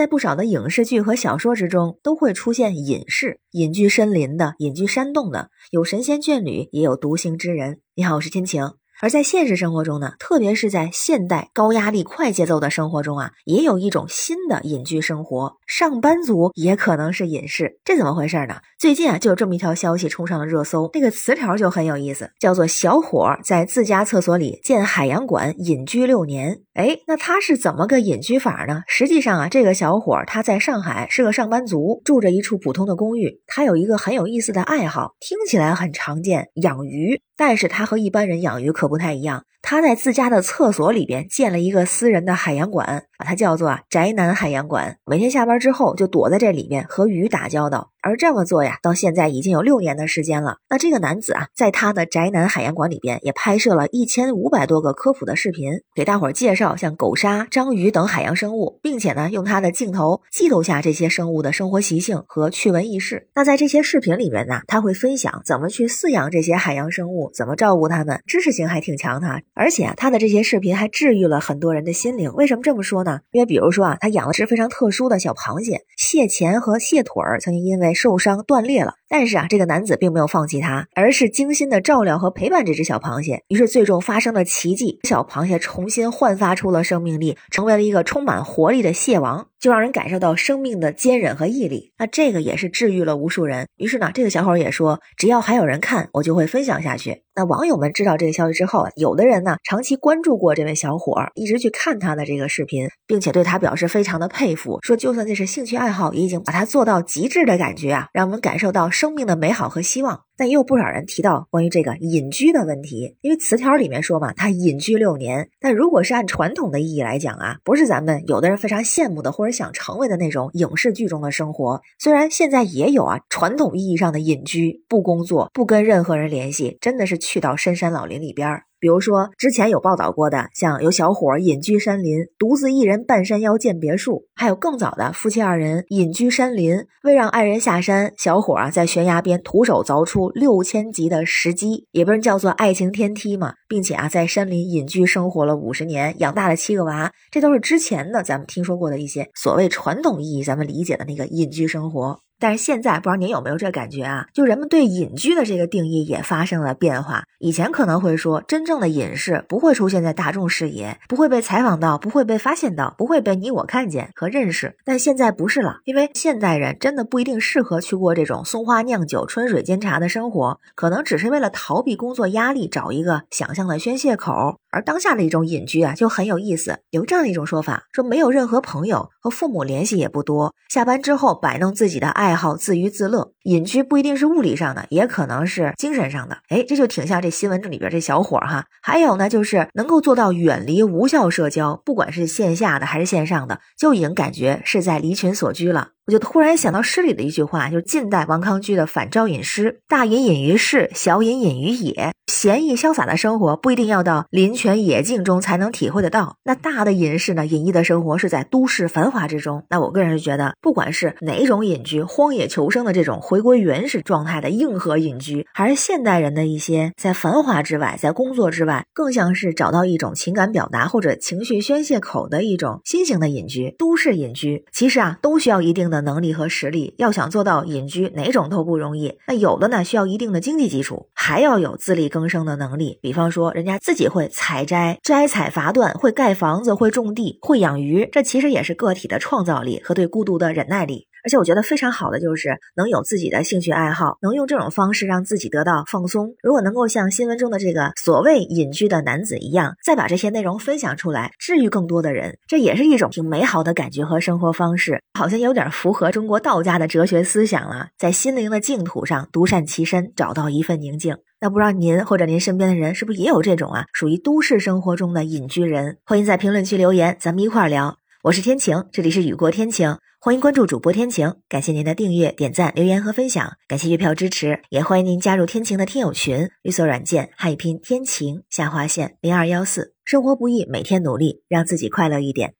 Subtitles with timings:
[0.00, 7.80] 在不少的影视剧和小说之中，都会出现隐士，隐居森林的，隐居山洞的，有神仙眷侣，也有独行之人。
[7.94, 8.79] 你好，我是天晴。
[9.00, 18.56] 而在现实生活中呢，特别是在现代高压力、快节奏的生活中啊，也有一种新的隐居生活，上班族也可能是隐士，这怎么回事呢？
[18.78, 26.60] 最近啊，就有这么一条消息冲上了热搜，那个词条就很有意思，叫做“小伙在自家厕所里建海洋馆隐居六年”。
[26.74, 28.82] 哎，那他是怎么个隐居法呢？
[28.86, 37.20] 实际上啊，这个小伙他在上海是个上班族，住着一处普通的公寓，他有一个很有意思的爱好，听起来很常见，养鱼。
[37.40, 44.98] 但是他和一般人养鱼可不太一样，他在自家的厕所里边建了一个私人的海洋馆，把它叫做宅男海洋馆。
[45.06, 47.92] 每天下班之后就躲在这里面和鱼打交道。
[48.02, 50.56] 而这么做呀，到现在已经有六年的时间了。
[50.68, 63.28] 那这个男子啊，在他的宅男海洋馆里边也拍摄了一千五百多个科普的视频，给大伙儿介绍像狗鲨、章鱼等海洋生物，并且呢，用他的镜头记录下这些生物的生活习性和趣闻轶事。
[63.34, 69.28] 那在这些视频里面呢，他会分享怎么去饲养这些海洋生物，怎么照顾它们，知识性还挺强的。
[69.54, 72.32] 而且啊，他的这些视频还治愈了很多人的心灵。
[72.34, 73.20] 为什么这么说呢？
[73.30, 83.42] 因为比如说啊，他养了只非常特殊的小螃蟹，蟹钳和蟹腿儿曾经因为受伤断裂了，但是啊，这个男子并没有放弃他，而是精心的照料和陪伴这只小螃蟹。
[83.48, 91.92] 于是最终发生了奇迹，小螃蟹重新焕发出了生命力，成为了一个充满活力的蟹王，就让人感受到生命的坚韧和毅力。
[91.98, 93.68] 那这个也是治愈了无数人。
[93.76, 97.22] 于是呢，这个小伙也说，只要还有人看，我就会分享下去。
[97.34, 108.08] 那网友们知道这个消息之后，有的人呢长期关注过这位小伙，一直去看他的这个视频，并且对他表示非常的佩服，说就算这是兴趣爱好，也已经把它做到极致的感觉啊。
[108.12, 115.50] 让我们感受到生命的美好和希望，但也有不少人提到关于这个隐居的问题，因为词条里面说嘛，他隐居六年。
[115.60, 121.82] 但如果是按传统的意义来讲啊，不是咱们有的人非常羡慕的或者想成为的那种影视剧中的生活。
[121.98, 128.62] 虽然现在也有啊，传统意义上的隐居，不工作，不跟任何人联系，真的是去到深山老林里边儿。
[128.80, 152.18] 比如说，之前有报道过的，像有小伙隐居山林，独自一人半山腰建别墅；还有更早的夫妻二人隐居山林，为让爱人下山，小伙啊在悬崖边徒手凿出六千级的石基，也被人叫做爱情天梯嘛，并且啊在山林隐居生活了五十年，养大了七个娃，这都是之前的咱们听说过的一些所谓传统意义咱们理解的那个隐居生活。
[152.40, 154.26] 但是现在不知道您有没有这感觉啊？
[154.32, 157.22] 就人们对隐居的这个定义也发生了变化。
[157.38, 164.76] 以前可能会说，真正的隐士不会出现在大众视野，不会被采访到，不会被发现到，不会被你我看见和认识。
[164.84, 174.56] 但现在不是了，因为现代人真的不一定适合去过这种松花酿酒、春水煎茶的生活，可能只是为了逃避工作压力，找一个想象的宣泄口。
[174.70, 176.80] 而当下的一种隐居啊，就很有意思。
[176.90, 183.32] 有这样的一种说法，说没有任何朋友和父母联系也不多，下班之后摆弄自己的爱好，自娱自乐。
[183.44, 186.38] 隐居不一定是物理上的，也可能是精神上的。
[186.48, 188.66] 哎，这就挺像这新闻这里边这小伙哈。
[188.82, 195.88] 还有呢，就是能够做到远离无效社交，不管是线下的还是线上的，就已经感觉是在离群所居了。
[196.10, 202.10] 我就突然想到诗里的一句话，就是晋代王康居的《反招隐诗》：“大隐隐于市，小隐隐于野。
[202.26, 206.36] 闲逸潇洒的生活不一定要到林泉野径中才能体会得到。
[206.44, 207.44] 那大的隐士呢？
[207.44, 209.64] 隐逸的生活是在都市繁华之中。
[209.68, 223.74] 那我个人是觉得，不管是哪种隐居，荒野求生的这种回归原始状态的硬核隐居，还是现代人的一些在繁华之外，在工作之外，更像是找到一种情感表达或者情绪宣泄口的一种新型的隐居。
[223.76, 225.99] 都市隐居其实啊，都需要一定的。
[226.02, 229.18] 能力和实力，要想做到隐居，哪种都不容易。
[229.26, 232.98] 那有的呢，需要一定的经济基础，还要有自力更生的能力。
[233.02, 241.06] 比方说，人家自己会采摘、摘采伐断，会盖房子，会种地，会养鱼，这其实也是个体的创造力和对孤独的忍耐力。
[241.24, 246.34] 而且我觉得非常好的就是能有自己的兴趣爱好，能用这种方式让自己得到放松。
[246.42, 257.88] 如果能够像新闻中的这个所谓隐居的男子一样，再把这些内容分享出来，治愈更多的人，这也是一种挺美好的感觉和生活方式，好像有点符合中国道家的哲学思想了。
[257.98, 261.16] 在心灵的净土上独善其身，找到一份宁静。
[261.40, 265.98] 那不知道您或者您身边的人是不是也有这种啊，属于都市生活中的隐居人？
[266.04, 267.96] 欢迎在评论区留言，咱们一块儿聊。
[268.22, 269.96] 我是天晴，这里是雨过天晴。
[270.22, 282.52] 欢迎关注主播天晴，感谢您的订阅、点赞、留言和分享，感谢月票支持，也欢迎您加入天晴的听友群，绿色软件汉语拼天晴下划线零二幺四，生活不易，每天努力，让自己快乐一点，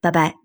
[0.00, 0.43] 拜拜。